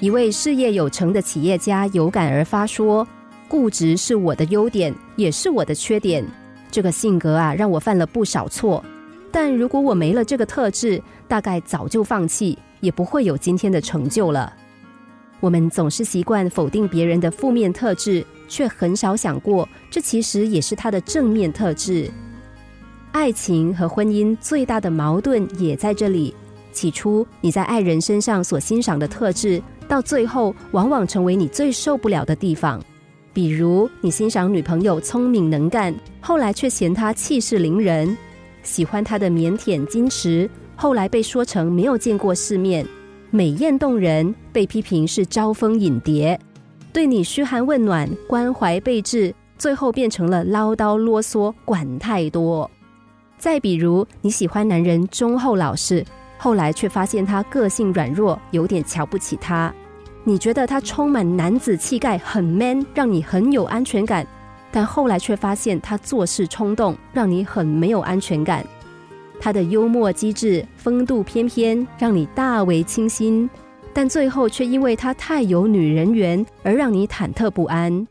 [0.00, 3.06] 一位事业有成的企业家有感而发说
[3.48, 6.24] ：“固执是我的优点，也是我的缺点。
[6.70, 8.84] 这个性格啊，让我犯了不少错。
[9.32, 14.54] 但如果我没了这个特质，大概早就放弃，也不会有今天的成就了。”
[15.40, 22.08] 我们总是习惯否定别人的负面特质，却很少想过，这其实也是他的正面特质。
[23.10, 26.32] 爱情和婚姻最大的矛盾也在这里。
[26.70, 32.80] 起初你在爱人身上所欣赏的特质，到最后往往成为你最受不了的地方。
[33.32, 38.16] 比如你欣赏女朋友聪明能干，后来却嫌她气势凌人；
[38.62, 42.86] 喜欢她的腼腆矜持，后来被说成没有见过世面。
[43.30, 46.36] 美艳动人，被批评是招蜂引蝶；
[46.92, 52.68] 对你嘘寒问暖、关怀备至，最后变成了唠叨啰嗦、管太多。
[53.38, 56.04] 再比如，你喜欢男人忠厚老实，
[56.38, 59.74] 后来却发现他个性软弱，有点瞧不起他。
[60.24, 64.26] 你觉得他充满男子气概，很 man，让你很有安全感，
[64.70, 68.64] 但后来却发现他做事冲动，让你很没有安全感。
[69.40, 73.48] 他的幽默机智、风度翩翩，让你大为倾心，
[73.92, 78.06] 但最后却因为他太有女人缘而让你忐忑不安。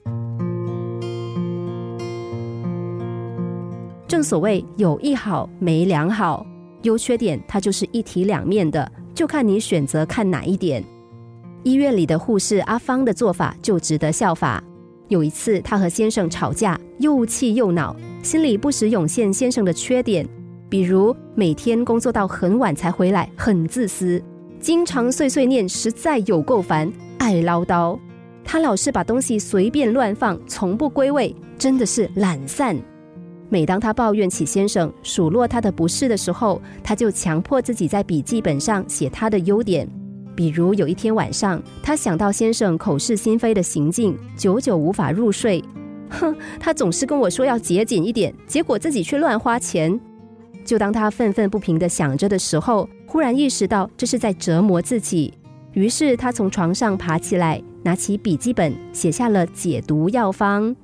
[4.07, 6.45] 正所谓有一好没两好，
[6.88, 10.81] 优缺点它就是一体两面的，就看你选择看哪一点。
[11.63, 14.63] 医院里的护士阿芳的做法就值得效法。
[15.09, 17.93] 有一次，她和先生吵架，又气又恼，
[18.23, 20.25] 心里不时涌现先生的缺点。
[20.69, 24.21] 比如每天工作到很晚才回来，很自私，
[24.59, 27.99] 经常碎碎念，实在有够烦，爱唠叨。
[28.43, 32.77] 他老是把东西随便乱放，从不归位，真的是懒散。
[33.49, 39.87] 每当他抱怨起先生数落他的不是的时候，他就强迫自己在笔记本上写他的优点。
[40.35, 45.63] 比如有一天晚上，他想到先生口是心非的行径，久久无法入睡。
[46.09, 49.99] 哼，他总是跟我说要节俭一点，结果自己却乱花钱。
[50.63, 55.33] 就当他愤愤不平的想着的时候，忽然意识到这是在折磨自己，
[55.73, 60.75] 于是他从床上爬起来，拿起笔记本写下了解毒药方。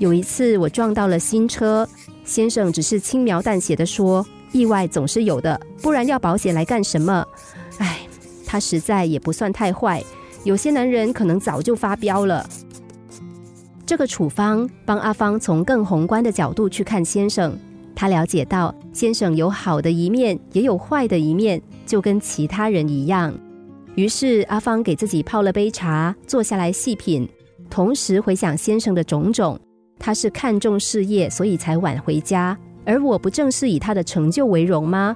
[0.00, 1.86] 有一次我撞到了新车，
[2.24, 7.22] 先生只是轻描淡写的说：“意外总是有的，不然要保险来干什么？”
[7.76, 7.98] 唉，
[8.46, 10.02] 他实在也不算太坏，
[10.42, 12.48] 有些男人可能早就发飙了。
[13.84, 17.54] 这个处方帮阿芳从更宏观的角度去看先生。
[17.94, 23.38] 他了解到先生有好的一面，也有坏的一面，就跟其他人一样。
[23.96, 27.28] 于是阿芳给自己泡了杯茶，坐下来细品，
[27.68, 29.60] 同时回想先生的种种。
[30.00, 35.14] 他是看重事业，所以才晚回家，而我不正是以他的成就为荣吗？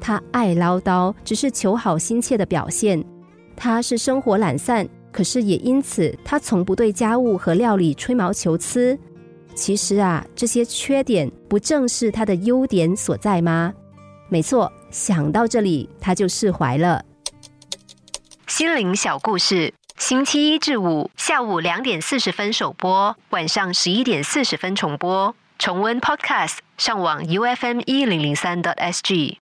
[0.00, 3.04] 他爱唠叨，只是求好心切的表现。
[3.54, 8.98] 他是生活懒散，可是也因此他从不对家务和料理吹毛求疵。
[9.54, 13.72] 其实啊，这些缺点不正是他的优点所在吗？
[14.30, 17.04] 没错，想到这里他就释怀了。
[18.48, 25.32] 心灵小故事，星期一至五下午两点四十分首播，晚上十一点四十分重播。
[25.60, 29.41] 重温 Podcast，上网 U F M 一零零三 t S G。